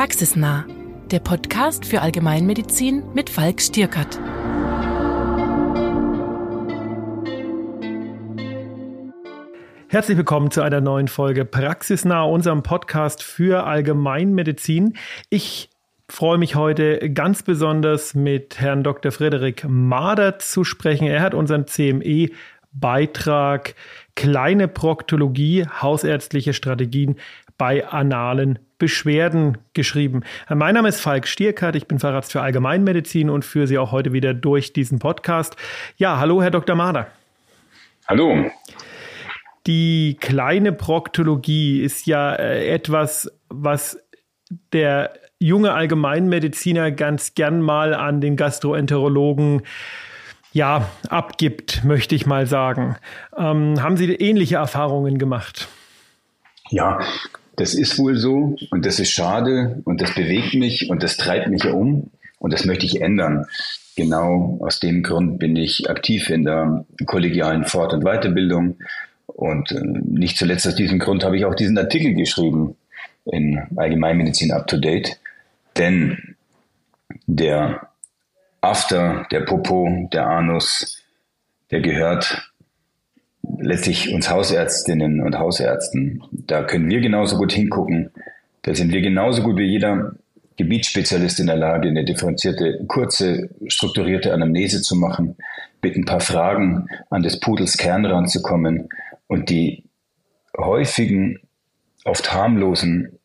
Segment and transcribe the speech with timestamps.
[0.00, 0.64] Praxisnah,
[1.10, 4.18] der Podcast für Allgemeinmedizin mit Falk Stierkert.
[9.88, 14.94] Herzlich willkommen zu einer neuen Folge Praxisnah, unserem Podcast für Allgemeinmedizin.
[15.28, 15.68] Ich
[16.08, 19.12] freue mich heute ganz besonders mit Herrn Dr.
[19.12, 21.08] Frederik Mader zu sprechen.
[21.08, 22.30] Er hat unseren CME
[22.72, 23.74] Beitrag
[24.14, 27.16] Kleine Proktologie, hausärztliche Strategien
[27.60, 30.22] bei analen Beschwerden geschrieben.
[30.48, 34.14] Mein Name ist Falk Stierkart, ich bin Facharzt für Allgemeinmedizin und führe Sie auch heute
[34.14, 35.56] wieder durch diesen Podcast.
[35.98, 36.74] Ja, hallo, Herr Dr.
[36.74, 37.08] Mader.
[38.08, 38.50] Hallo.
[39.66, 44.02] Die kleine Proktologie ist ja äh, etwas, was
[44.72, 49.64] der junge Allgemeinmediziner ganz gern mal an den Gastroenterologen
[50.54, 52.96] ja, abgibt, möchte ich mal sagen.
[53.36, 55.68] Ähm, haben Sie ähnliche Erfahrungen gemacht?
[56.70, 57.00] Ja,
[57.60, 61.48] das ist wohl so und das ist schade und das bewegt mich und das treibt
[61.48, 63.44] mich um und das möchte ich ändern.
[63.96, 68.78] Genau aus dem Grund bin ich aktiv in der kollegialen Fort- und Weiterbildung
[69.26, 72.76] und äh, nicht zuletzt aus diesem Grund habe ich auch diesen Artikel geschrieben
[73.26, 75.18] in Allgemeinmedizin Up to Date,
[75.76, 76.36] denn
[77.26, 77.88] der
[78.62, 81.02] After, der Popo, der Anus,
[81.70, 82.49] der gehört
[83.58, 86.22] letztlich uns Hausärztinnen und Hausärzten.
[86.30, 88.10] Da können wir genauso gut hingucken.
[88.62, 90.12] Da sind wir genauso gut wie jeder
[90.56, 95.36] Gebietsspezialist in der Lage, eine differenzierte, kurze, strukturierte Anamnese zu machen,
[95.82, 98.90] mit ein paar Fragen an des Pudels Kern ranzukommen
[99.26, 99.84] und die
[100.56, 101.40] häufigen,
[102.04, 103.18] oft harmlosen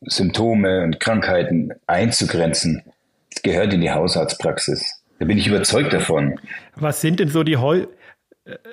[0.00, 2.82] Symptome und Krankheiten einzugrenzen.
[3.32, 5.02] Das gehört in die Hausarztpraxis.
[5.18, 6.40] Da bin ich überzeugt davon.
[6.74, 7.56] Was sind denn so die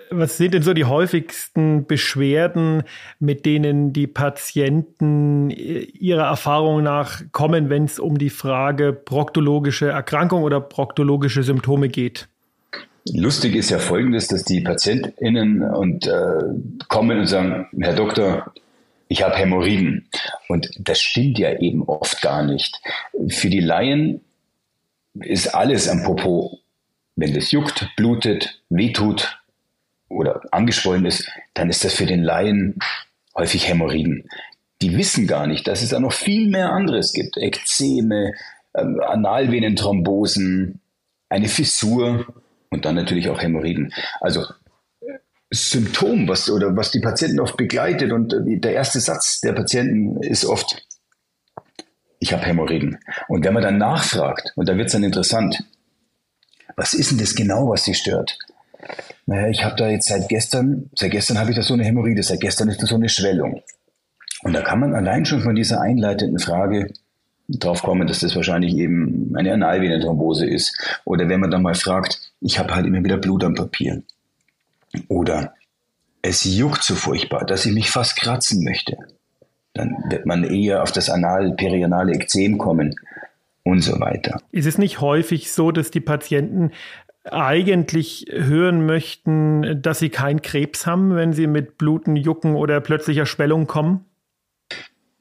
[0.10, 2.84] was sind denn so die häufigsten Beschwerden,
[3.20, 10.44] mit denen die Patienten ihrer Erfahrung nach kommen, wenn es um die Frage proktologische Erkrankung
[10.44, 12.28] oder proktologische Symptome geht?
[13.14, 16.40] Lustig ist ja folgendes, dass die PatientInnen und äh,
[16.88, 18.54] kommen und sagen, Herr Doktor,
[19.08, 20.10] ich habe Hämorrhoiden.
[20.48, 22.80] Und das stimmt ja eben oft gar nicht.
[23.30, 24.22] Für die Laien
[25.22, 26.60] ist alles am Popo.
[27.16, 29.39] Wenn das juckt, blutet, wehtut,
[30.10, 32.80] oder angeschwollen ist, dann ist das für den Laien
[33.36, 34.30] häufig Hämorrhoiden.
[34.82, 37.38] Die wissen gar nicht, dass es da noch viel mehr anderes gibt.
[37.38, 38.34] Ekzeme,
[38.76, 40.82] ähm, Analvenenthrombosen,
[41.30, 42.26] eine Fissur
[42.70, 43.94] und dann natürlich auch Hämorrhoiden.
[44.22, 44.46] Also
[45.52, 50.22] Symptom, was oder was die Patienten oft begleitet und äh, der erste Satz der Patienten
[50.22, 50.86] ist oft,
[52.20, 53.00] ich habe Hämorrhoiden.
[53.28, 55.64] Und wenn man dann nachfragt, und da wird es dann interessant,
[56.76, 58.38] was ist denn das genau, was sie stört?
[59.26, 62.24] Naja, ich habe da jetzt seit gestern, seit gestern habe ich da so eine Hämorrhoide,
[62.24, 63.62] seit gestern ist da so eine Schwellung.
[64.42, 66.92] Und da kann man allein schon von dieser einleitenden Frage
[67.50, 70.78] drauf kommen, dass das wahrscheinlich eben eine Analvenenthrombose ist.
[71.04, 74.04] Oder wenn man dann mal fragt, ich habe halt immer wieder Blut am Papier.
[75.08, 75.54] Oder
[76.22, 78.98] es juckt so furchtbar, dass ich mich fast kratzen möchte.
[79.74, 82.96] Dann wird man eher auf das anal-perianale Ekzem kommen
[83.64, 84.42] und so weiter.
[84.52, 86.72] Ist es nicht häufig so, dass die Patienten
[87.32, 93.26] eigentlich hören möchten, dass sie keinen Krebs haben, wenn sie mit Bluten, Jucken oder plötzlicher
[93.26, 94.06] Schwellung kommen?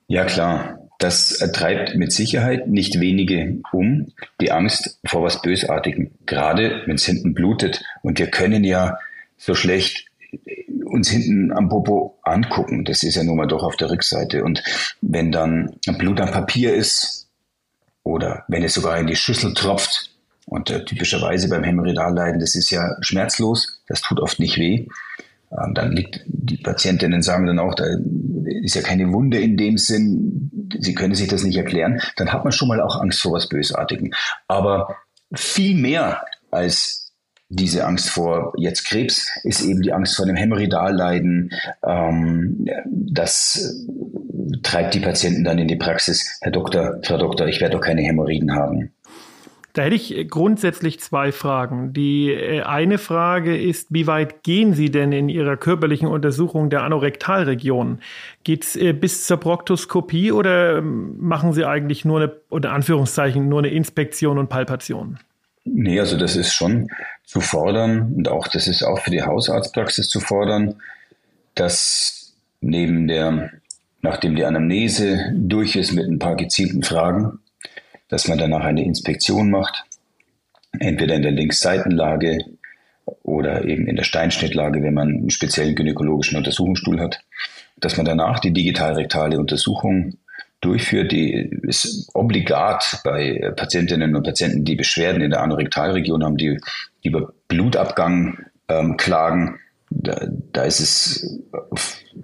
[0.07, 0.79] Ja, klar.
[0.99, 6.11] Das treibt mit Sicherheit nicht wenige um, die Angst vor was Bösartigem.
[6.27, 7.85] Gerade wenn es hinten blutet.
[8.03, 8.99] Und wir können ja
[9.37, 10.09] so schlecht
[10.85, 12.85] uns hinten am Popo angucken.
[12.85, 14.43] Das ist ja nun mal doch auf der Rückseite.
[14.43, 14.63] Und
[15.01, 17.29] wenn dann Blut am Papier ist
[18.03, 20.18] oder wenn es sogar in die Schüssel tropft,
[20.49, 24.87] und äh, typischerweise beim Hämorrhoidalleiden, das ist ja schmerzlos, das tut oft nicht weh.
[25.51, 27.85] Ähm, dann liegt, die Patientinnen sagen dann auch, da
[28.63, 32.01] ist ja keine Wunde in dem Sinn, sie können sich das nicht erklären.
[32.17, 34.13] Dann hat man schon mal auch Angst vor was Bösartigem.
[34.47, 34.97] Aber
[35.35, 37.13] viel mehr als
[37.51, 41.51] diese Angst vor jetzt Krebs ist eben die Angst vor einem Hämorrhoidalleiden.
[41.87, 43.87] Ähm, das
[44.63, 46.39] treibt die Patienten dann in die Praxis.
[46.43, 48.93] Herr Doktor, Frau Doktor, ich werde doch keine Hämorrhoiden haben.
[49.79, 51.93] Da hätte ich grundsätzlich zwei Fragen.
[51.93, 56.83] Die äh, eine Frage ist, wie weit gehen Sie denn in Ihrer körperlichen Untersuchung der
[56.83, 58.01] Anorektalregion?
[58.43, 63.49] Geht es äh, bis zur Proktoskopie oder ähm, machen Sie eigentlich nur eine, unter Anführungszeichen,
[63.49, 65.21] nur eine Inspektion und Palpation?
[65.65, 66.89] Nee, also das ist schon
[67.25, 70.75] zu fordern und auch das ist auch für die Hausarztpraxis zu fordern,
[71.55, 73.53] dass neben der,
[74.03, 77.39] nachdem die Anamnese durch ist mit ein paar gezielten Fragen,
[78.09, 79.85] dass man danach eine Inspektion macht,
[80.79, 82.39] entweder in der Linksseitenlage
[83.23, 87.21] oder eben in der Steinschnittlage, wenn man einen speziellen gynäkologischen Untersuchungsstuhl hat,
[87.77, 90.15] dass man danach die digitalrektale Untersuchung
[90.61, 96.59] durchführe, die ist obligat bei Patientinnen und Patienten, die Beschwerden in der Anorektalregion haben, die,
[97.05, 99.61] die über Blutabgang ähm, klagen.
[99.91, 101.41] Da, da ist es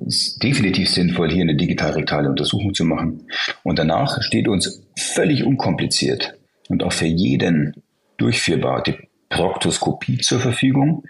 [0.06, 3.26] ist definitiv sinnvoll, hier eine digital-rektale Untersuchung zu machen.
[3.62, 4.83] Und danach steht uns
[5.14, 6.38] völlig unkompliziert
[6.68, 7.82] und auch für jeden
[8.16, 8.96] durchführbar die
[9.28, 11.04] Proktoskopie zur Verfügung.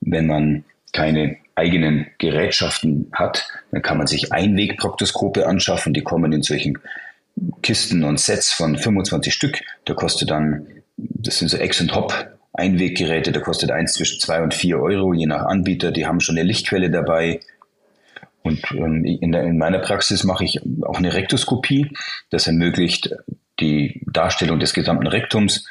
[0.00, 5.92] Wenn man keine eigenen Gerätschaften hat, dann kann man sich Einwegproktoskope anschaffen.
[5.92, 6.78] Die kommen in solchen
[7.62, 9.60] Kisten und Sets von 25 Stück.
[9.86, 10.66] Der kostet dann,
[10.96, 15.14] das sind so Ex und Hop Einweggeräte, der kostet eins zwischen zwei und vier Euro,
[15.14, 15.92] je nach Anbieter.
[15.92, 17.40] Die haben schon eine Lichtquelle dabei.
[18.48, 21.92] Und ähm, in, der, in meiner Praxis mache ich auch eine Rektoskopie.
[22.30, 23.14] Das ermöglicht
[23.60, 25.68] die Darstellung des gesamten Rektums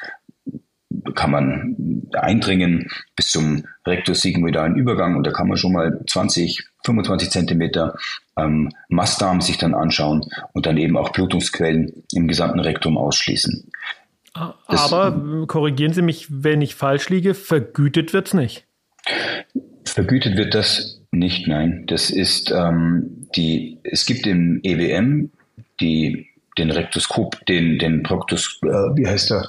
[1.14, 7.30] kann man eindringen bis zum rektosigmoidalen Übergang und da kann man schon mal 20, 25
[7.30, 7.94] Zentimeter
[8.36, 13.70] ähm, Mastdarm sich dann anschauen und dann eben auch Blutungsquellen im gesamten Rektum ausschließen.
[14.68, 18.64] Das, Aber korrigieren Sie mich, wenn ich falsch liege, vergütet wird es nicht.
[19.84, 21.84] Vergütet wird das nicht, nein.
[21.86, 25.30] Das ist ähm, die, es gibt im EWM
[25.80, 29.46] die, den Rektoskop, den, den Proktos, äh, wie heißt der?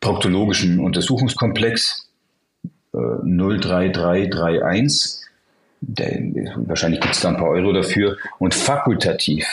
[0.00, 2.08] proktologischen Untersuchungskomplex
[2.94, 5.26] äh, 03331.
[5.82, 6.20] Der,
[6.56, 8.16] wahrscheinlich gibt es da ein paar Euro dafür.
[8.38, 9.46] Und fakultativ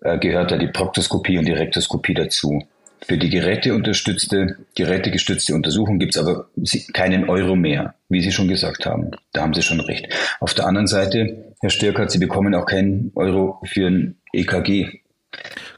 [0.00, 2.66] äh, gehört da die Proktoskopie und die Rektoskopie dazu.
[3.06, 6.46] Für die geräteunterstützte, gerätegestützte Untersuchung gibt es aber
[6.92, 9.10] keinen Euro mehr, wie Sie schon gesagt haben.
[9.32, 10.08] Da haben Sie schon recht.
[10.40, 15.00] Auf der anderen Seite, Herr Stirkert, Sie bekommen auch keinen Euro für ein EKG.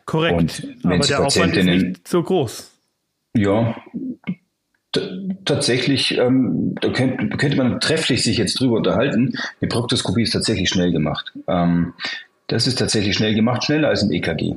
[0.05, 2.71] Korrekt, aber der Aufwand ist nicht so groß.
[3.37, 3.75] Ja,
[5.45, 9.33] tatsächlich, ähm, da könnte, könnte man trefflich sich jetzt drüber unterhalten.
[9.61, 11.33] Die Proktoskopie ist tatsächlich schnell gemacht.
[11.49, 11.95] Ähm,
[12.47, 14.57] das ist tatsächlich schnell gemacht, schneller als ein EKG.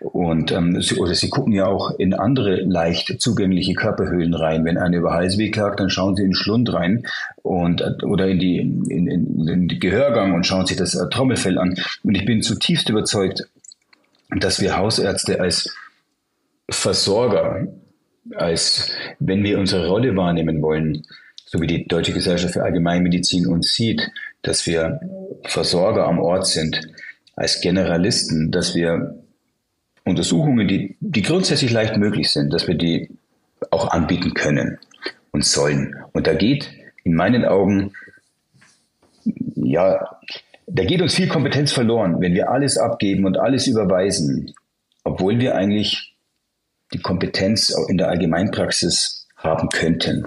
[0.00, 4.64] Und ähm, sie, oder sie gucken ja auch in andere leicht zugängliche Körperhöhlen rein.
[4.64, 7.04] Wenn einer über Halsweh klagt, dann schauen sie in den Schlund rein
[7.42, 11.58] und oder in die in, in, in die Gehörgang und schauen sich das äh, Trommelfell
[11.58, 11.74] an.
[12.02, 13.48] Und ich bin zutiefst überzeugt,
[14.30, 15.74] dass wir Hausärzte als
[16.70, 17.66] Versorger
[18.36, 21.04] als wenn wir unsere Rolle wahrnehmen wollen,
[21.44, 24.10] so wie die Deutsche Gesellschaft für Allgemeinmedizin uns sieht,
[24.42, 25.00] dass wir
[25.44, 26.80] Versorger am Ort sind,
[27.34, 29.22] als Generalisten, dass wir
[30.04, 33.10] Untersuchungen, die, die grundsätzlich leicht möglich sind, dass wir die
[33.70, 34.78] auch anbieten können
[35.30, 35.96] und sollen.
[36.12, 36.70] Und da geht
[37.04, 37.92] in meinen Augen,
[39.54, 40.18] ja,
[40.66, 44.54] da geht uns viel Kompetenz verloren, wenn wir alles abgeben und alles überweisen,
[45.04, 46.14] obwohl wir eigentlich
[46.92, 50.24] die Kompetenz in der Allgemeinpraxis haben könnten.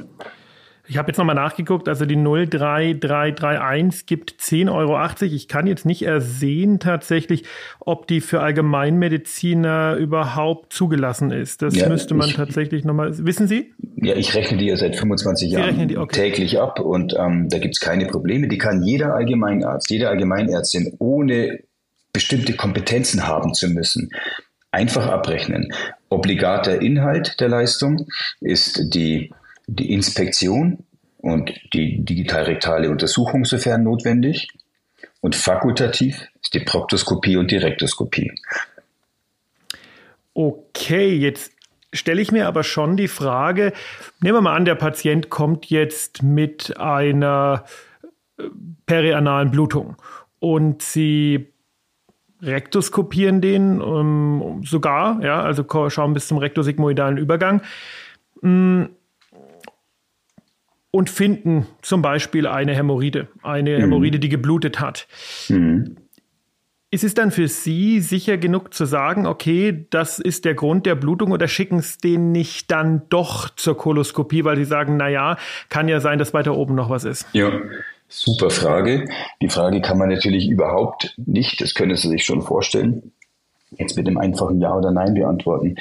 [0.87, 4.99] Ich habe jetzt nochmal nachgeguckt, also die 03331 gibt 10,80 Euro.
[5.21, 7.43] Ich kann jetzt nicht ersehen tatsächlich,
[7.79, 11.61] ob die für Allgemeinmediziner überhaupt zugelassen ist.
[11.61, 13.73] Das ja, müsste man ich, tatsächlich nochmal, wissen Sie?
[13.97, 16.29] Ja, ich rechne die ja seit 25 Sie Jahren die, okay.
[16.29, 18.47] täglich ab und ähm, da gibt es keine Probleme.
[18.47, 21.59] Die kann jeder Allgemeinarzt, jede Allgemeinärztin ohne
[22.13, 24.09] bestimmte Kompetenzen haben zu müssen,
[24.71, 25.73] einfach abrechnen.
[26.09, 28.07] Obligater Inhalt der Leistung
[28.39, 29.33] ist die,
[29.67, 30.83] die Inspektion
[31.17, 34.47] und die digitalrektale Untersuchung, sofern notwendig.
[35.21, 38.31] Und fakultativ ist die Proktoskopie und die Rektoskopie.
[40.33, 41.51] Okay, jetzt
[41.93, 43.73] stelle ich mir aber schon die Frage,
[44.21, 47.63] nehmen wir mal an, der Patient kommt jetzt mit einer
[48.37, 48.43] äh,
[48.85, 49.95] perianalen Blutung
[50.39, 51.47] und Sie
[52.41, 57.61] rektoskopieren den ähm, sogar, ja, also schauen bis zum rektosigmoidalen Übergang
[58.41, 58.83] mm,
[60.95, 63.81] und finden zum Beispiel eine Hämorrhoide, eine mhm.
[63.81, 65.09] Hämorrhoide, die geblutet hat.
[65.49, 65.97] Mhm.
[66.89, 70.95] Ist es dann für Sie sicher genug zu sagen, okay, das ist der Grund der
[70.95, 75.35] Blutung oder schicken es den nicht dann doch zur Koloskopie, weil Sie sagen, naja,
[75.67, 77.27] kann ja sein, dass weiter oben noch was ist?
[77.33, 77.51] Ja,
[78.07, 79.09] Super Frage.
[79.41, 83.11] Die Frage kann man natürlich überhaupt nicht, das können Sie sich schon vorstellen,
[83.71, 85.75] jetzt mit dem einfachen Ja oder Nein beantworten.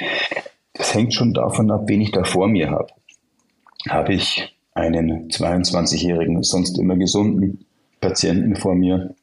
[0.73, 2.87] Das hängt schon davon ab, wen ich da vor mir habe.
[3.87, 7.65] Habe ich einen 22-jährigen, sonst immer gesunden
[8.01, 9.15] Patienten vor mir,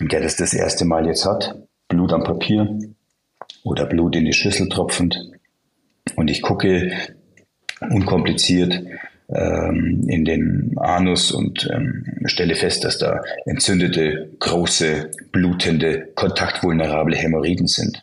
[0.00, 1.56] der das das erste Mal jetzt hat,
[1.88, 2.78] Blut am Papier
[3.64, 5.18] oder Blut in die Schüssel tropfend.
[6.14, 6.92] Und ich gucke
[7.90, 8.84] unkompliziert,
[9.30, 17.66] ähm, in den Anus und ähm, stelle fest, dass da entzündete, große, blutende, kontaktvulnerable Hämorrhoiden
[17.66, 18.02] sind.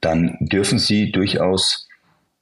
[0.00, 1.88] Dann dürfen Sie durchaus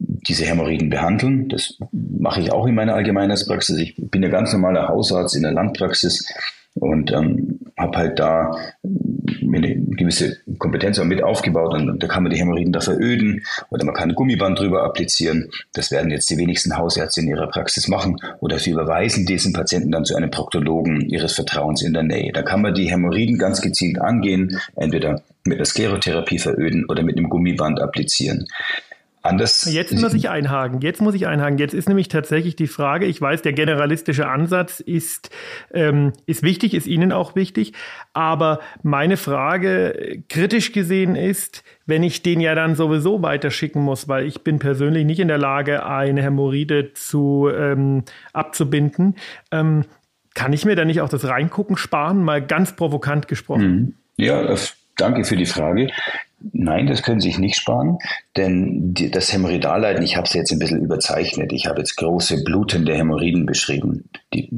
[0.00, 1.48] diese Hämorrhoiden behandeln.
[1.48, 3.78] Das mache ich auch in meiner Allgemeinheitspraxis.
[3.78, 6.26] Ich bin ja ganz normaler Hausarzt in der Landpraxis
[6.74, 12.30] und ähm, habe halt da eine gewisse Kompetenz auch mit aufgebaut und da kann man
[12.30, 15.50] die Hämorrhoiden da veröden oder man kann ein Gummiband drüber applizieren.
[15.72, 19.90] Das werden jetzt die wenigsten Hausärzte in ihrer Praxis machen oder sie überweisen diesen Patienten
[19.90, 22.32] dann zu einem Proktologen ihres Vertrauens in der Nähe.
[22.32, 27.16] Da kann man die Hämorrhoiden ganz gezielt angehen, entweder mit der Sklerotherapie veröden oder mit
[27.16, 28.46] einem Gummiband applizieren.
[29.22, 29.70] Anders.
[29.70, 30.80] Jetzt muss ich einhaken.
[30.80, 31.58] Jetzt muss ich einhaken.
[31.58, 35.30] Jetzt ist nämlich tatsächlich die Frage, ich weiß, der generalistische Ansatz ist,
[35.74, 37.74] ähm, ist wichtig, ist Ihnen auch wichtig.
[38.14, 44.24] Aber meine Frage kritisch gesehen ist, wenn ich den ja dann sowieso weiterschicken muss, weil
[44.24, 49.16] ich bin persönlich nicht in der Lage, eine Hämorrhoide zu, ähm, abzubinden,
[49.50, 49.84] ähm,
[50.34, 52.24] kann ich mir da nicht auch das Reingucken sparen?
[52.24, 53.70] Mal ganz provokant gesprochen.
[53.70, 53.94] Mhm.
[54.16, 54.54] Ja,
[54.96, 55.90] danke für die Frage.
[56.52, 57.98] Nein, das können Sie sich nicht sparen,
[58.36, 61.52] denn das Hämorrhoidalleiden, ich habe es jetzt ein bisschen überzeichnet.
[61.52, 64.08] Ich habe jetzt große blutende Hämorrhoiden beschrieben.
[64.32, 64.56] Die,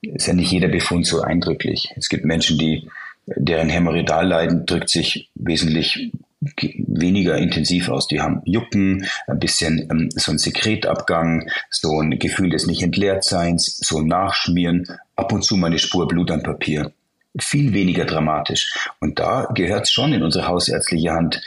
[0.00, 1.92] ist ja nicht jeder Befund so eindrücklich.
[1.96, 2.88] Es gibt Menschen, die
[3.26, 8.08] deren Hämorrhoidalleiden drückt sich wesentlich weniger intensiv aus.
[8.08, 13.22] Die haben Jucken, ein bisschen ähm, so ein Sekretabgang, so ein Gefühl des nicht entleert
[13.22, 16.92] Seins, so ein Nachschmieren, ab und zu mal eine Spur Blut am Papier
[17.38, 18.88] viel weniger dramatisch.
[19.00, 21.40] Und da gehört es schon in unsere hausärztliche Hand,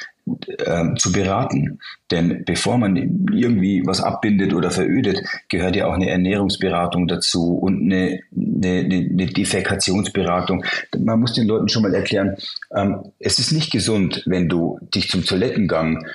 [0.47, 1.79] äh, zu beraten.
[2.09, 2.95] Denn bevor man
[3.31, 9.27] irgendwie was abbindet oder verödet, gehört ja auch eine Ernährungsberatung dazu und eine, eine, eine
[9.27, 10.65] Defekationsberatung.
[10.97, 12.37] Man muss den Leuten schon mal erklären,
[12.75, 16.05] ähm, es ist nicht gesund, wenn du dich zum Toilettengang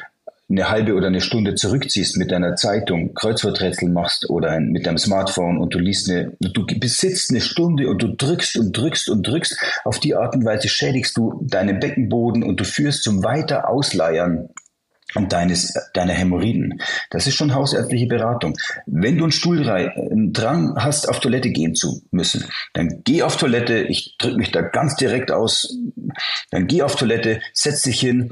[0.51, 5.59] eine halbe oder eine Stunde zurückziehst mit deiner Zeitung, Kreuzworträtsel machst oder mit deinem Smartphone
[5.59, 9.57] und du liest eine, du besitzt eine Stunde und du drückst und drückst und drückst,
[9.85, 14.49] auf die Art und Weise schädigst du deinen Beckenboden und du führst zum weiter Ausleiern
[15.29, 16.81] deines, deiner Hämorrhoiden.
[17.11, 18.57] Das ist schon hausärztliche Beratung.
[18.87, 24.17] Wenn du einen Stuhldrang hast, auf Toilette gehen zu müssen, dann geh auf Toilette, ich
[24.19, 25.77] drücke mich da ganz direkt aus,
[26.51, 28.31] dann geh auf Toilette, setz dich hin,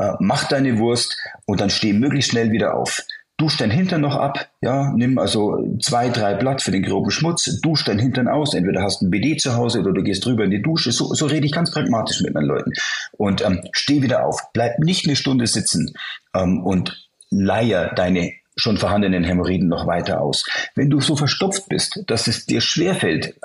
[0.00, 1.16] äh, mach deine Wurst
[1.46, 3.02] und dann steh möglichst schnell wieder auf.
[3.36, 7.60] Dusch dein Hintern noch ab, ja, nimm also zwei, drei Blatt für den groben Schmutz,
[7.62, 10.44] dusch dein Hintern aus, entweder hast du ein BD zu Hause oder du gehst drüber
[10.44, 12.72] in die Dusche, so, so rede ich ganz pragmatisch mit meinen Leuten.
[13.12, 15.94] Und ähm, steh wieder auf, bleib nicht eine Stunde sitzen
[16.34, 20.44] ähm, und leier deine schon vorhandenen Hämorrhoiden noch weiter aus.
[20.74, 23.36] Wenn du so verstopft bist, dass es dir schwerfällt,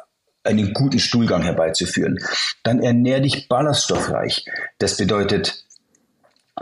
[0.45, 2.19] einen guten Stuhlgang herbeizuführen,
[2.63, 4.45] dann ernähr dich ballaststoffreich.
[4.77, 5.64] Das bedeutet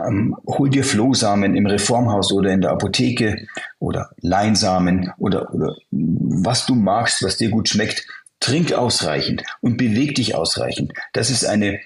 [0.00, 3.46] ähm, hol dir Flohsamen im Reformhaus oder in der Apotheke
[3.78, 8.06] oder Leinsamen oder, oder was du magst, was dir gut schmeckt.
[8.40, 10.92] Trink ausreichend und beweg dich ausreichend.
[11.12, 11.80] Das ist eine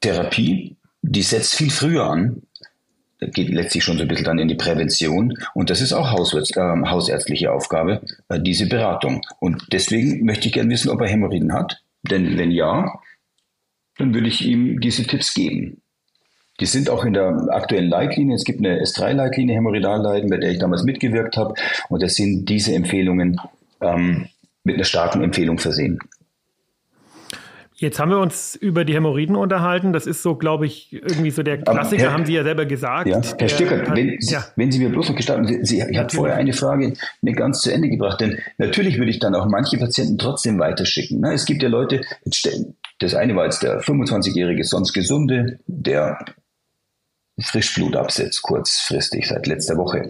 [0.00, 2.42] Therapie, die setzt viel früher an,
[3.18, 5.34] geht letztlich schon so ein bisschen dann in die Prävention.
[5.54, 9.22] Und das ist auch Hauswärts, äh, hausärztliche Aufgabe, äh, diese Beratung.
[9.40, 11.82] Und deswegen möchte ich gerne wissen, ob er Hämorrhoiden hat.
[12.02, 12.92] Denn wenn ja,
[13.96, 15.80] dann würde ich ihm diese Tipps geben.
[16.60, 18.34] Die sind auch in der aktuellen Leitlinie.
[18.34, 21.54] Es gibt eine S3-Leitlinie Hämorrhoidalleiden, bei der ich damals mitgewirkt habe.
[21.88, 23.40] Und das sind diese Empfehlungen
[23.80, 24.28] ähm,
[24.64, 25.98] mit einer starken Empfehlung versehen.
[27.78, 29.92] Jetzt haben wir uns über die Hämorrhoiden unterhalten.
[29.92, 33.06] Das ist so, glaube ich, irgendwie so der Klassiker, Herr, haben Sie ja selber gesagt.
[33.06, 34.46] Ja, Herr Stückert, wenn, ja.
[34.56, 37.60] wenn, Sie mir bloß noch gestatten, Sie, Sie ich habe vorher eine Frage nicht ganz
[37.60, 41.22] zu Ende gebracht, denn natürlich würde ich dann auch manche Patienten trotzdem weiterschicken.
[41.24, 42.00] Es gibt ja Leute,
[42.98, 46.18] das eine war jetzt der 25-jährige, sonst gesunde, der
[47.38, 50.08] Frischblut absetzt, kurzfristig, seit letzter Woche.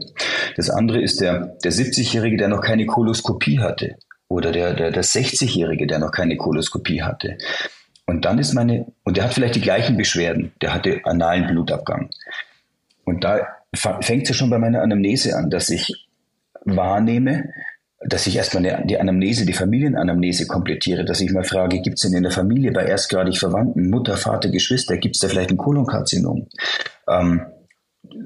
[0.56, 3.96] Das andere ist der, der 70-Jährige, der noch keine Koloskopie hatte.
[4.28, 7.38] Oder der, der, der 60-Jährige, der noch keine Koloskopie hatte.
[8.06, 10.52] Und dann ist meine, und der hat vielleicht die gleichen Beschwerden.
[10.62, 12.10] Der hatte analen Blutabgang.
[13.04, 16.06] Und da fängt es ja schon bei meiner Anamnese an, dass ich
[16.64, 17.52] wahrnehme,
[18.00, 22.14] dass ich erstmal die Anamnese, die Familienanamnese komplettiere, dass ich mal frage, gibt es denn
[22.14, 26.48] in der Familie bei erstgradig Verwandten, Mutter, Vater, Geschwister, gibt es da vielleicht ein Kolonkarzinom?
[27.08, 27.46] Ähm,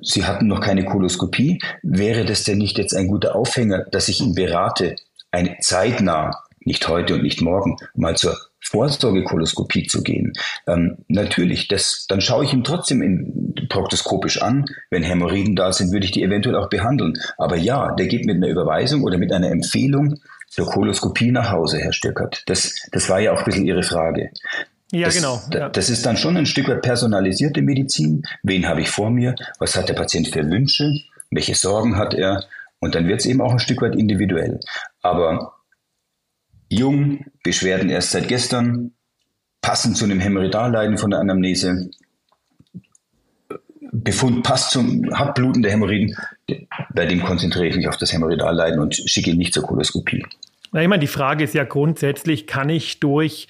[0.02, 1.60] Sie hatten noch keine Koloskopie.
[1.82, 4.96] Wäre das denn nicht jetzt ein guter Aufhänger, dass ich ihn berate,
[5.30, 10.32] eine zeitnah, nicht heute und nicht morgen, mal zur Vorsorgekoloskopie zu gehen.
[10.66, 14.66] Ähm, natürlich, das, dann schaue ich ihm trotzdem in, proktoskopisch an.
[14.90, 17.14] Wenn Hämorrhoiden da sind, würde ich die eventuell auch behandeln.
[17.38, 21.78] Aber ja, der geht mit einer Überweisung oder mit einer Empfehlung zur Koloskopie nach Hause,
[21.78, 22.42] Herr Stöckert.
[22.46, 24.30] Das, das war ja auch ein bisschen Ihre Frage.
[24.92, 25.40] Ja, das, genau.
[25.52, 25.68] Ja.
[25.68, 28.24] Das ist dann schon ein Stück weit personalisierte Medizin.
[28.42, 29.36] Wen habe ich vor mir?
[29.58, 30.92] Was hat der Patient für Wünsche?
[31.30, 32.44] Welche Sorgen hat er?
[32.80, 34.58] Und dann wird es eben auch ein Stück weit individuell.
[35.02, 35.54] Aber
[36.70, 38.92] jung, Beschwerden erst seit gestern,
[39.60, 41.90] passend zu einem Hämorrhoidalleiden von der Anamnese,
[43.92, 46.16] Befund passt zum, hat blutende Hämorrhoiden,
[46.94, 50.24] bei dem konzentriere ich mich auf das Hämorrhoidalleiden und schicke ihn nicht zur Koloskopie.
[50.72, 53.48] Na, ich meine, die Frage ist ja grundsätzlich, kann ich durch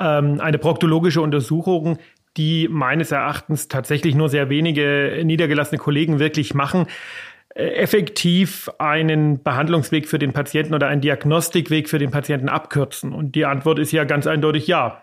[0.00, 1.98] ähm, eine proktologische Untersuchung
[2.36, 6.86] die meines Erachtens tatsächlich nur sehr wenige niedergelassene Kollegen wirklich machen,
[7.54, 13.12] effektiv einen Behandlungsweg für den Patienten oder einen Diagnostikweg für den Patienten abkürzen?
[13.12, 15.02] Und die Antwort ist ja ganz eindeutig ja.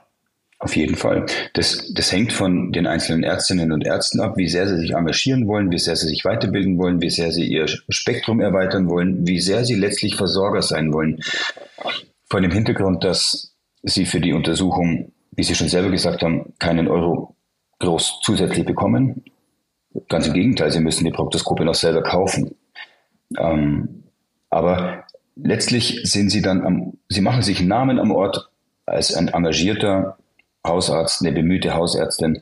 [0.60, 1.26] Auf jeden Fall.
[1.54, 5.48] Das, das hängt von den einzelnen Ärztinnen und Ärzten ab, wie sehr sie sich engagieren
[5.48, 9.40] wollen, wie sehr sie sich weiterbilden wollen, wie sehr sie ihr Spektrum erweitern wollen, wie
[9.40, 11.20] sehr sie letztlich Versorger sein wollen.
[12.30, 16.88] Vor dem Hintergrund, dass sie für die Untersuchung, wie Sie schon selber gesagt haben, keinen
[16.88, 17.36] Euro
[17.80, 19.24] groß zusätzlich bekommen.
[20.08, 22.56] Ganz im Gegenteil, sie müssen die Proktoskope noch selber kaufen.
[23.38, 24.04] Ähm,
[24.50, 25.06] aber
[25.36, 28.50] letztlich sind sie dann am, sie machen sich einen Namen am Ort
[28.86, 30.18] als ein engagierter
[30.66, 32.42] Hausarzt, eine bemühte Hausärztin.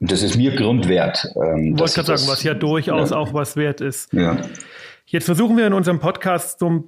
[0.00, 1.26] Und das ist mir Grund wert.
[1.36, 3.16] Ähm, ich wollte gerade sagen, was ja durchaus ja.
[3.16, 4.12] auch was wert ist.
[4.12, 4.36] Ja.
[5.06, 6.84] Jetzt versuchen wir in unserem Podcast so ein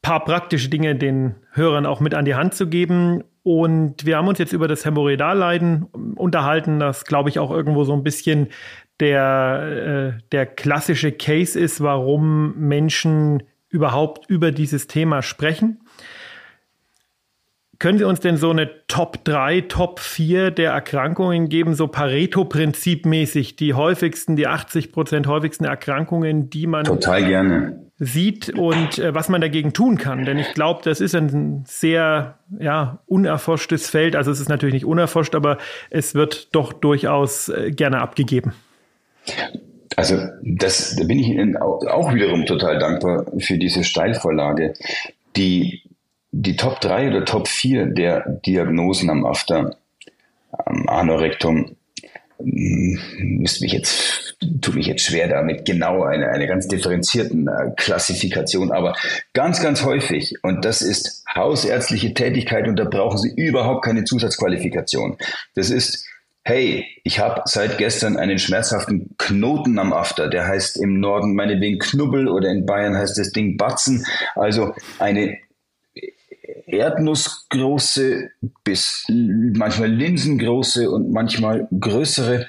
[0.00, 3.24] paar praktische Dinge den Hörern auch mit an die Hand zu geben.
[3.42, 5.84] Und wir haben uns jetzt über das Hämorrhoidalleiden
[6.16, 8.48] unterhalten, das glaube ich auch irgendwo so ein bisschen
[9.00, 15.80] der, äh, der klassische Case ist, warum Menschen überhaupt über dieses Thema sprechen.
[17.78, 23.54] Können Sie uns denn so eine Top 3, Top 4 der Erkrankungen geben, so Pareto-Prinzip-mäßig,
[23.54, 29.28] die häufigsten, die 80 Prozent häufigsten Erkrankungen, die man total gerne sieht und äh, was
[29.28, 30.24] man dagegen tun kann?
[30.24, 34.16] Denn ich glaube, das ist ein sehr ja, unerforschtes Feld.
[34.16, 35.58] Also es ist natürlich nicht unerforscht, aber
[35.90, 38.54] es wird doch durchaus äh, gerne abgegeben.
[39.96, 44.74] Also das, da bin ich Ihnen auch wiederum total dankbar für diese Steilvorlage.
[45.36, 45.82] Die
[46.30, 49.76] die Top 3 oder Top 4 der Diagnosen am After,
[50.50, 51.76] am Anorektum,
[52.38, 57.72] hm, müsste mich jetzt, tut mich jetzt schwer damit genau eine, eine ganz differenzierten äh,
[57.76, 58.94] Klassifikation, aber
[59.32, 65.16] ganz, ganz häufig, und das ist hausärztliche Tätigkeit und da brauchen Sie überhaupt keine Zusatzqualifikation.
[65.54, 66.07] Das ist
[66.48, 71.78] hey, ich habe seit gestern einen schmerzhaften Knoten am After, der heißt im Norden meinetwegen
[71.78, 74.06] Knubbel oder in Bayern heißt das Ding Batzen.
[74.34, 75.36] Also eine
[76.66, 78.30] Erdnussgroße
[78.64, 82.46] bis manchmal linsengroße und manchmal größere,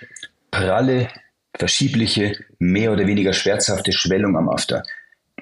[0.50, 1.10] pralle,
[1.54, 4.82] verschiebliche, mehr oder weniger schmerzhafte Schwellung am After.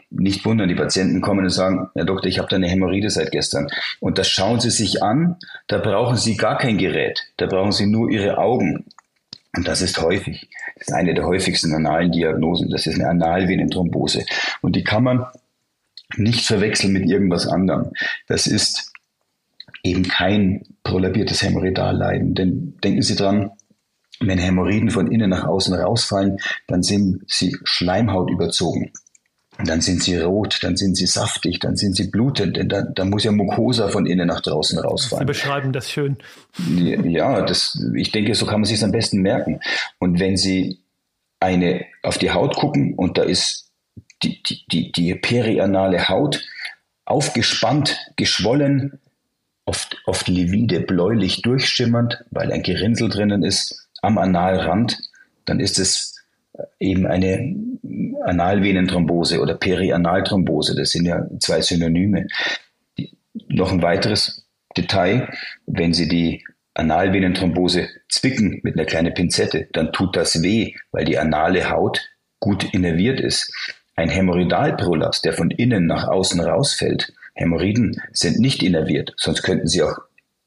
[0.10, 3.32] Nicht wundern, die Patienten kommen und sagen, Herr Doktor, ich habe da eine Hämorrhoide seit
[3.32, 3.68] gestern.
[4.00, 5.36] Und das schauen Sie sich an,
[5.68, 8.86] da brauchen Sie gar kein Gerät, da brauchen Sie nur Ihre Augen.
[9.56, 10.50] Und das ist häufig.
[10.76, 12.70] Das ist eine der häufigsten analen Diagnosen.
[12.70, 14.26] Das ist eine Analvenenthrombose.
[14.62, 15.26] Und die kann man
[16.16, 17.92] nicht verwechseln mit irgendwas anderem.
[18.28, 18.94] Das ist
[19.84, 22.36] eben kein prolabiertes Hämorrhoidalleiden.
[22.36, 23.52] Denn denken Sie dran,
[24.20, 28.92] wenn Hämorrhoiden von innen nach außen rausfallen, dann sind sie Schleimhaut überzogen.
[29.64, 33.06] Dann sind sie rot, dann sind sie saftig, dann sind sie blutend, denn da, da
[33.06, 35.22] muss ja Mucosa von innen nach draußen rausfallen.
[35.22, 36.18] Sie beschreiben das schön.
[36.68, 39.60] Ja, das, ich denke, so kann man sich am besten merken.
[40.00, 40.80] Und wenn Sie
[41.40, 43.72] eine auf die Haut gucken und da ist
[44.24, 46.44] die, die, die, die perianale Haut
[47.06, 49.00] aufgespannt, geschwollen,
[49.66, 55.00] oft, oft livide, bläulich durchschimmernd, weil ein Gerinnsel drinnen ist am Analrand,
[55.46, 56.17] dann ist es
[56.80, 57.56] eben eine
[58.24, 60.76] Analvenenthrombose oder Perianalthrombose.
[60.76, 62.28] Das sind ja zwei Synonyme.
[63.48, 65.30] Noch ein weiteres Detail,
[65.66, 66.44] wenn Sie die
[66.74, 72.08] Analvenenthrombose zwicken mit einer kleinen Pinzette, dann tut das weh, weil die anale Haut
[72.40, 73.52] gut innerviert ist.
[73.96, 79.82] Ein Hämorrhoidalprolaps, der von innen nach außen rausfällt, Hämorrhoiden sind nicht innerviert, sonst könnten sie
[79.84, 79.98] auch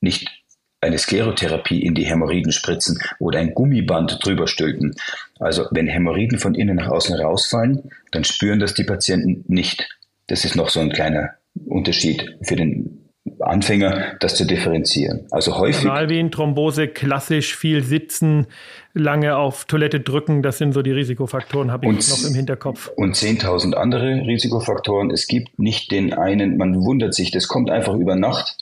[0.00, 0.39] nicht
[0.80, 4.94] eine Sklerotherapie in die Hämorrhoiden spritzen oder ein Gummiband drüber stülpen.
[5.38, 9.88] Also wenn Hämorrhoiden von innen nach außen rausfallen, dann spüren das die Patienten nicht.
[10.26, 11.30] Das ist noch so ein kleiner
[11.66, 13.00] Unterschied für den
[13.40, 15.26] Anfänger, das zu differenzieren.
[15.30, 15.88] Also häufig.
[15.88, 18.46] Analvenenthrombose, klassisch viel sitzen,
[18.94, 22.90] lange auf Toilette drücken, das sind so die Risikofaktoren, habe ich noch im Hinterkopf.
[22.96, 25.10] Und 10.000 andere Risikofaktoren.
[25.10, 28.56] Es gibt nicht den einen, man wundert sich, das kommt einfach über Nacht.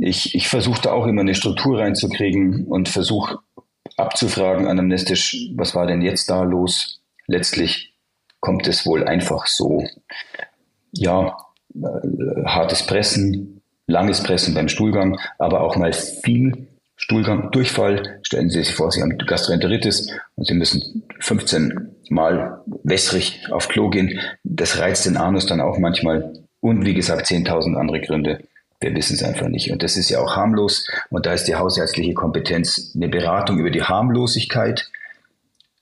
[0.00, 3.38] Ich, ich versuche da auch immer eine Struktur reinzukriegen und versuche
[3.96, 7.02] abzufragen anamnestisch, was war denn jetzt da los?
[7.26, 7.94] Letztlich
[8.40, 9.84] kommt es wohl einfach so.
[10.92, 11.36] Ja,
[11.74, 18.20] äh, hartes Pressen, langes Pressen beim Stuhlgang, aber auch mal viel Stuhlgang, Durchfall.
[18.22, 23.88] Stellen Sie sich vor, Sie haben Gastroenteritis und Sie müssen 15 Mal wässrig auf Klo
[23.88, 24.18] gehen.
[24.44, 26.32] Das reizt den Anus dann auch manchmal.
[26.60, 28.40] Und wie gesagt, 10.000 andere Gründe.
[28.80, 29.70] Wir wissen es einfach nicht.
[29.70, 30.88] Und das ist ja auch harmlos.
[31.10, 34.90] Und da ist die hausärztliche Kompetenz eine Beratung über die Harmlosigkeit.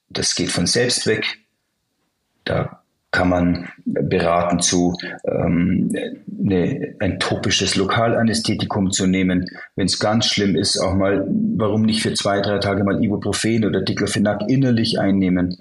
[0.09, 1.39] Das geht von selbst weg.
[2.45, 5.91] Da kann man beraten zu, ähm,
[6.39, 9.47] eine, ein topisches Lokalanästhetikum zu nehmen.
[9.77, 13.65] Wenn es ganz schlimm ist, auch mal, warum nicht für zwei, drei Tage mal Ibuprofen
[13.65, 15.59] oder Diclofenac innerlich einnehmen.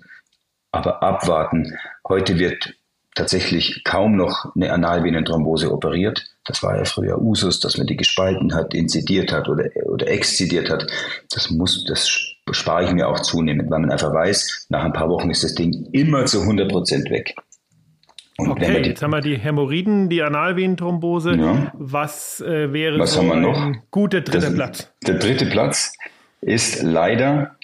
[0.72, 1.78] Aber abwarten.
[2.08, 2.76] Heute wird
[3.16, 6.26] tatsächlich kaum noch eine Analvenenthrombose operiert.
[6.48, 10.70] Das war ja früher Usus, dass man die gespalten hat, inzidiert hat oder, oder exzidiert
[10.70, 10.88] hat.
[11.34, 12.10] Das muss, das
[12.52, 15.56] spare ich mir auch zunehmend, weil man einfach weiß, nach ein paar Wochen ist das
[15.56, 17.36] Ding immer zu 100 Prozent weg.
[18.38, 21.36] Und okay, die, jetzt haben wir die Hämorrhoiden, die Analvenenthrombose.
[21.36, 21.72] Ja.
[21.74, 23.60] Was äh, wäre Was so haben wir noch?
[23.60, 24.94] ein guter dritter das, Platz?
[25.08, 25.94] Der dritte Platz
[26.42, 27.56] ist leider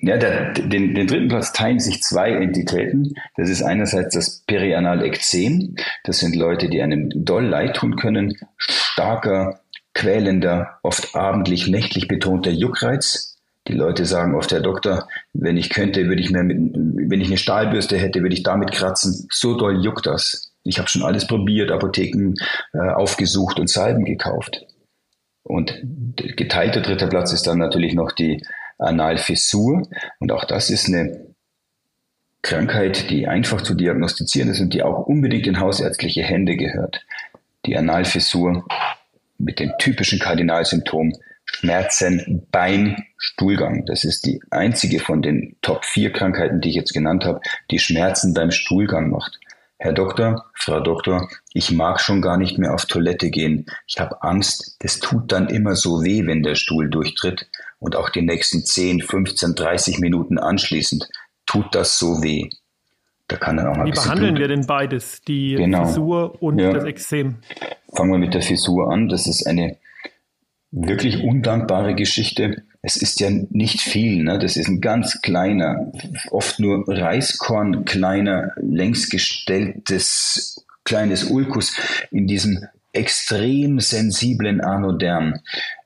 [0.00, 3.14] ja, der, den, den dritten Platz teilen sich zwei Entitäten.
[3.36, 5.76] Das ist einerseits das Perianalekzem.
[6.04, 8.36] Das sind Leute, die einem doll leid tun können.
[8.56, 9.60] Starker,
[9.92, 13.36] quälender, oft abendlich, nächtlich betonter Juckreiz.
[13.68, 16.56] Die Leute sagen oft, Herr Doktor, wenn ich könnte, würde ich mir mit,
[17.10, 19.28] wenn ich eine Stahlbürste hätte, würde ich damit kratzen.
[19.30, 20.52] So doll juckt das.
[20.64, 22.34] Ich habe schon alles probiert, Apotheken
[22.72, 24.66] äh, aufgesucht und Salben gekauft.
[25.42, 25.82] Und
[26.16, 28.42] geteilter dritter Platz ist dann natürlich noch die
[28.80, 29.82] Analfissur.
[30.18, 31.26] Und auch das ist eine
[32.42, 37.04] Krankheit, die einfach zu diagnostizieren ist und die auch unbedingt in hausärztliche Hände gehört.
[37.66, 38.66] Die Analfissur
[39.38, 41.12] mit dem typischen Kardinalsymptom
[41.44, 43.84] Schmerzen beim Stuhlgang.
[43.86, 47.40] Das ist die einzige von den Top 4 Krankheiten, die ich jetzt genannt habe,
[47.70, 49.38] die Schmerzen beim Stuhlgang macht.
[49.78, 53.66] Herr Doktor, Frau Doktor, ich mag schon gar nicht mehr auf Toilette gehen.
[53.86, 57.48] Ich habe Angst, das tut dann immer so weh, wenn der Stuhl durchtritt.
[57.80, 61.08] Und auch die nächsten 10, 15, 30 Minuten anschließend
[61.46, 62.48] tut das so weh.
[63.26, 64.40] Da kann dann auch mal Wie behandeln Blut.
[64.40, 65.86] wir denn beides, die genau.
[65.86, 66.72] Fissur und ja.
[66.72, 67.36] das Extrem?
[67.94, 69.08] Fangen wir mit der Fissur an.
[69.08, 69.76] Das ist eine
[70.72, 72.62] wirklich undankbare Geschichte.
[72.82, 74.38] Es ist ja nicht viel, ne?
[74.38, 75.92] das ist ein ganz kleiner,
[76.30, 81.76] oft nur Reiskorn, kleiner, längsgestelltes, kleines Ulkus
[82.10, 85.40] in diesem extrem sensiblen Anoderm.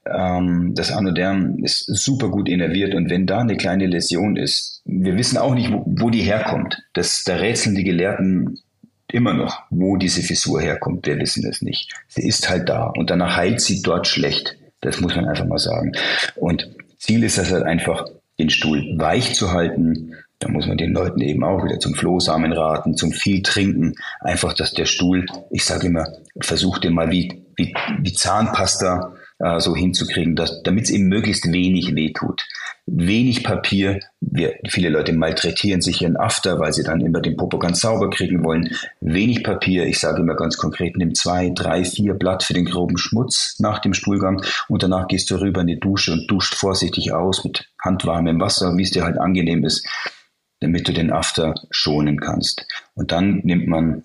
[0.07, 5.17] Ähm, das Anoderm ist super gut innerviert und wenn da eine kleine Läsion ist, wir
[5.17, 6.83] wissen auch nicht, wo, wo die herkommt.
[6.93, 8.59] Das, da rätseln die Gelehrten
[9.11, 11.07] immer noch, wo diese Fissur herkommt.
[11.07, 11.93] Wir wissen es nicht.
[12.09, 14.57] Sie ist halt da und danach heilt sie dort schlecht.
[14.81, 15.93] Das muss man einfach mal sagen.
[16.35, 18.05] Und Ziel ist es halt einfach,
[18.39, 20.15] den Stuhl weich zu halten.
[20.41, 23.95] Da muss man den Leuten eben auch wieder zum Flohsamen raten, zum viel trinken.
[24.21, 26.07] Einfach, dass der Stuhl, ich sage immer,
[26.41, 29.15] versucht den mal wie, wie, wie Zahnpasta
[29.45, 32.47] äh, so hinzukriegen, damit es eben möglichst wenig wehtut.
[32.87, 37.59] Wenig Papier, wir, viele Leute malträtieren sich ihren After, weil sie dann immer den Popo
[37.59, 38.71] ganz sauber kriegen wollen.
[39.01, 42.97] Wenig Papier, ich sage immer ganz konkret, nimm zwei, drei, vier Blatt für den groben
[42.97, 47.13] Schmutz nach dem Stuhlgang und danach gehst du rüber in die Dusche und duscht vorsichtig
[47.13, 49.87] aus mit handwarmem Wasser, wie es dir halt angenehm ist,
[50.61, 52.67] damit du den After schonen kannst.
[52.95, 54.03] Und dann nimmt man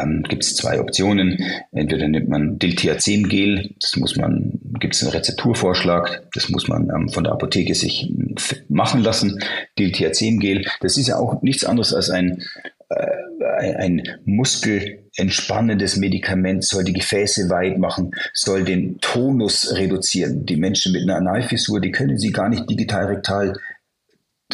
[0.00, 1.38] ähm, gibt es zwei Optionen.
[1.72, 7.08] Entweder nimmt man Diltiazem-Gel, das muss man, gibt es einen Rezepturvorschlag, das muss man ähm,
[7.08, 8.12] von der Apotheke sich
[8.68, 9.38] machen lassen.
[9.78, 12.42] Diltiazem-Gel, das ist ja auch nichts anderes als ein,
[12.88, 20.46] äh, ein muskelentspannendes Medikament, soll die Gefäße weit machen, soll den Tonus reduzieren.
[20.46, 23.54] Die Menschen mit einer Analfissur, die können sie gar nicht digital rektal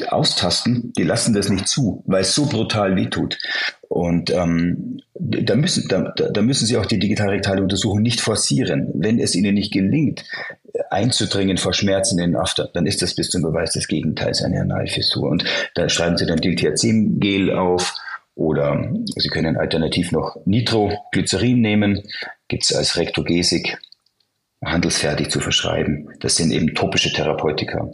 [0.08, 3.38] austasten, die lassen das nicht zu, weil es so brutal wehtut.
[3.88, 8.90] Und ähm, da, müssen, da, da müssen Sie auch die digitalrektale Untersuchung nicht forcieren.
[8.94, 10.24] Wenn es Ihnen nicht gelingt,
[10.90, 14.60] einzudringen vor Schmerzen in den After, dann ist das bis zum Beweis des Gegenteils eine
[14.60, 15.28] Analfissur.
[15.28, 17.94] Und da schreiben Sie dann Diltiazem-Gel auf
[18.34, 22.02] oder Sie können alternativ noch Nitroglycerin nehmen,
[22.46, 23.78] gibt es als Rektogesik
[24.64, 26.08] handelsfertig zu verschreiben.
[26.20, 27.90] Das sind eben topische Therapeutika.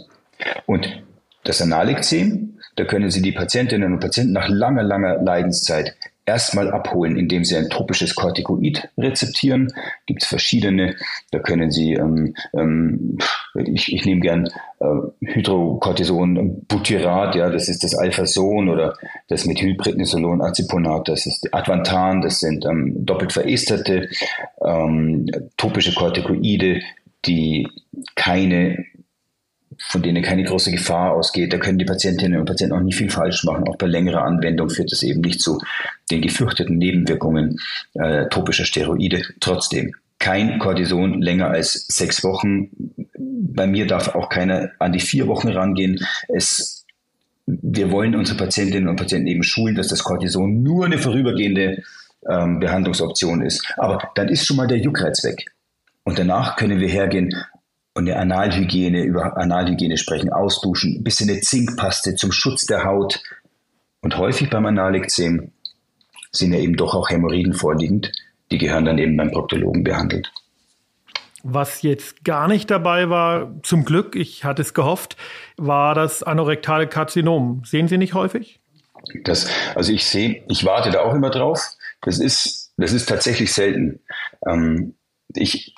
[0.67, 1.03] Und
[1.45, 5.95] das Analekzem, da können Sie die Patientinnen und Patienten nach langer, langer Leidenszeit
[6.27, 9.73] erstmal abholen, indem Sie ein topisches Corticoid rezeptieren.
[10.07, 10.97] Gibt es verschiedene.
[11.31, 13.19] Da können Sie, ähm, ähm,
[13.55, 14.49] ich, ich nehme gern
[14.81, 14.87] äh,
[15.21, 18.97] Hydrocortison, Butyrat, ja, das ist das Alphason oder
[19.29, 24.09] das Methylprednisolon, Aceponat, das ist Advantan, das sind ähm, doppelt veresterte
[24.65, 25.27] ähm,
[25.57, 26.81] topische Corticoide,
[27.27, 27.69] die
[28.15, 28.85] keine
[29.89, 31.53] von denen keine große Gefahr ausgeht.
[31.53, 33.69] Da können die Patientinnen und Patienten auch nicht viel falsch machen.
[33.69, 35.61] Auch bei längerer Anwendung führt es eben nicht zu
[36.11, 37.59] den gefürchteten Nebenwirkungen
[37.95, 39.23] äh, topischer Steroide.
[39.41, 42.71] Trotzdem kein Cortison länger als sechs Wochen.
[43.17, 46.01] Bei mir darf auch keiner an die vier Wochen rangehen.
[46.29, 46.87] Es,
[47.47, 51.83] wir wollen unsere Patientinnen und Patienten eben schulen, dass das Cortison nur eine vorübergehende
[52.29, 53.67] ähm, Behandlungsoption ist.
[53.77, 55.45] Aber dann ist schon mal der Juckreiz weg.
[56.05, 57.35] Und danach können wir hergehen
[57.95, 63.23] und der Analhygiene, über Analhygiene sprechen, ausduschen, ein bisschen eine Zinkpaste zum Schutz der Haut.
[64.03, 65.53] Und häufig beim Analekzem
[66.33, 68.13] sind ja eben doch auch Hämorrhoiden vorliegend.
[68.51, 70.31] Die gehören dann eben beim Proktologen behandelt.
[71.45, 75.17] Was jetzt gar nicht dabei war, zum Glück, ich hatte es gehofft,
[75.57, 77.63] war das anorektale Karzinom.
[77.65, 78.61] Sehen Sie nicht häufig?
[79.23, 81.61] Das, also ich sehe, ich warte da auch immer drauf.
[82.01, 84.01] Das ist, das ist tatsächlich selten.
[84.47, 84.95] Ähm,
[85.35, 85.75] ich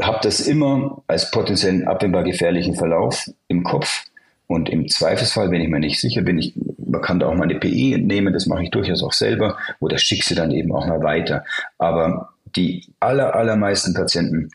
[0.00, 4.04] habe das immer als potenziellen abwendbar gefährlichen Verlauf im Kopf.
[4.46, 7.44] Und im Zweifelsfall, wenn ich mir nicht sicher bin, ich, man kann da auch mal
[7.44, 10.86] eine PE entnehmen, das mache ich durchaus auch selber, oder schicke sie dann eben auch
[10.86, 11.44] mal weiter.
[11.76, 14.48] Aber die aller, allermeisten Patienten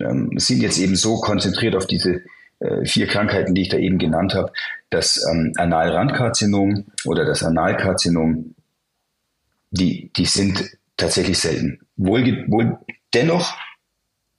[0.00, 2.22] ähm, sind jetzt eben so konzentriert auf diese
[2.58, 4.52] äh, vier Krankheiten, die ich da eben genannt habe,
[4.90, 8.54] das ähm, Analrandkarzinom oder das Analkarzinom,
[9.70, 10.64] die, die sind
[10.96, 11.80] tatsächlich selten.
[11.96, 12.78] Wohl, wohl
[13.14, 13.56] dennoch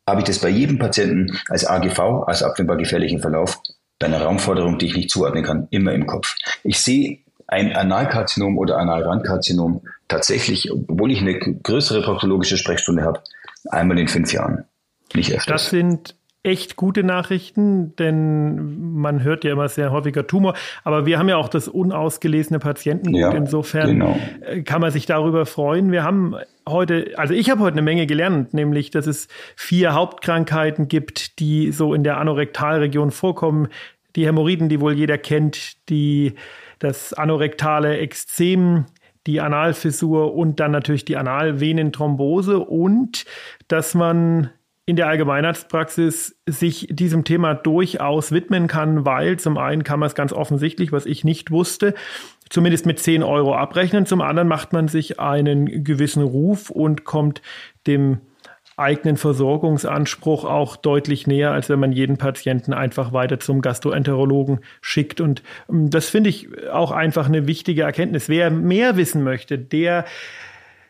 [0.07, 3.61] habe ich das bei jedem Patienten als AGV, als abwendbar gefährlichen Verlauf,
[3.99, 6.35] bei einer Raumforderung, die ich nicht zuordnen kann, immer im Kopf.
[6.63, 13.21] Ich sehe ein Analkarzinom oder Analrandkarzinom tatsächlich, obwohl ich eine größere proktologische Sprechstunde habe,
[13.69, 14.65] einmal in fünf Jahren.
[15.13, 15.53] Nicht öfter.
[15.53, 16.15] Das sind
[16.47, 21.36] echt gute Nachrichten, denn man hört ja immer sehr häufiger Tumor, aber wir haben ja
[21.36, 23.19] auch das unausgelesene Patientengut.
[23.19, 24.17] Ja, Insofern genau.
[24.41, 25.91] Äh, kann man sich darüber freuen.
[25.91, 26.36] Wir haben
[26.67, 31.71] heute, also ich habe heute eine Menge gelernt, nämlich, dass es vier Hauptkrankheiten gibt, die
[31.71, 33.67] so in der Anorektalregion vorkommen.
[34.15, 36.33] Die Hämorrhoiden, die wohl jeder kennt, die,
[36.79, 38.86] das anorektale Exzem,
[39.27, 43.25] die Analfissur und dann natürlich die Analvenenthrombose und
[43.67, 44.49] dass man
[44.88, 50.15] in der Allgemeinarztpraxis sich diesem Thema durchaus widmen kann, weil zum einen kann man es
[50.15, 51.93] ganz offensichtlich, was ich nicht wusste,
[52.50, 57.41] zumindest mit 10 Euro abrechnen, zum anderen macht man sich einen gewissen Ruf und kommt
[57.86, 58.21] dem
[58.78, 65.19] eigenen Versorgungsanspruch auch deutlich näher, als wenn man jeden Patienten einfach weiter zum Gastroenterologen schickt.
[65.19, 68.30] Und ähm, das finde ich auch einfach eine wichtige Erkenntnis.
[68.30, 70.06] Wer mehr wissen möchte, der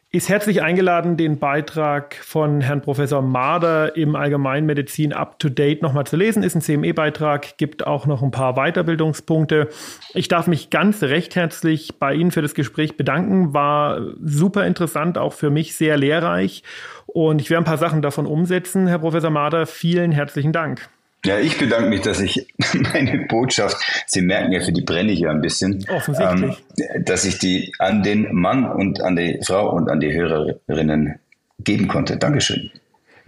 [0.10, 6.08] ist herzlich eingeladen, den Beitrag von Herrn Professor Marder im Allgemeinmedizin Up to Date nochmal
[6.08, 6.44] zu lesen.
[6.44, 9.68] Ist ein CME-Beitrag, gibt auch noch ein paar Weiterbildungspunkte.
[10.14, 13.54] Ich darf mich ganz recht herzlich bei Ihnen für das Gespräch bedanken.
[13.54, 16.64] War super interessant, auch für mich sehr lehrreich.
[17.06, 18.88] Und ich werde ein paar Sachen davon umsetzen.
[18.88, 20.90] Herr Professor Marder, vielen herzlichen Dank.
[21.26, 22.48] Ja, ich bedanke mich, dass ich
[22.94, 26.58] meine Botschaft, Sie merken ja, für die brenne ich ja ein bisschen, Offensichtlich.
[26.80, 31.20] Ähm, dass ich die an den Mann und an die Frau und an die Hörerinnen
[31.60, 32.18] geben konnte.
[32.18, 32.72] Dankeschön.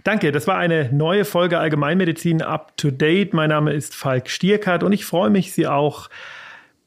[0.04, 3.34] Danke, das war eine neue Folge Allgemeinmedizin Up to Date.
[3.34, 6.08] Mein Name ist Falk Stierkart und ich freue mich, Sie auch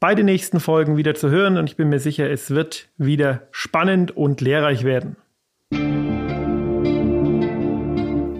[0.00, 3.42] bei den nächsten Folgen wieder zu hören und ich bin mir sicher, es wird wieder
[3.52, 5.16] spannend und lehrreich werden.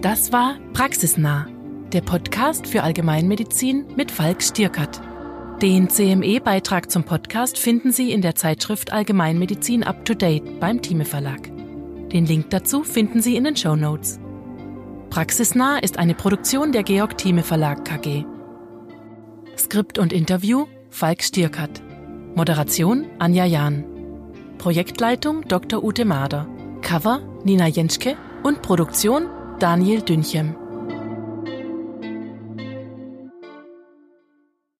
[0.01, 1.47] Das war Praxisnah
[1.95, 4.99] der Podcast für Allgemeinmedizin mit Falk Stierkert.
[5.61, 11.05] Den CME-Beitrag zum Podcast finden Sie in der Zeitschrift Allgemeinmedizin Up to Date beim Thieme
[11.05, 11.49] Verlag.
[12.11, 14.19] Den Link dazu finden Sie in den Show Notes.
[15.09, 18.25] Praxisnah ist eine Produktion der Georg Thieme Verlag KG.
[19.57, 21.81] Skript und Interview Falk Stierkert.
[22.35, 23.85] Moderation Anja Jahn.
[24.57, 25.81] Projektleitung Dr.
[25.81, 26.45] Ute Mader.
[26.81, 29.27] Cover Nina Jenschke und Produktion
[29.59, 30.64] Daniel Dünchem.